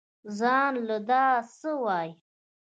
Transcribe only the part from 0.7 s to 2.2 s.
له دا سه وايې.